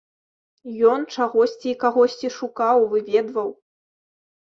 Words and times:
Ён 0.93 1.05
чагосьці 1.17 1.67
і 1.73 1.77
кагосьці 1.85 2.35
шукаў, 2.39 2.77
выведваў. 2.97 3.49